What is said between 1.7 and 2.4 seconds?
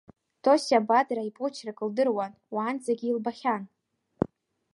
лдыруан,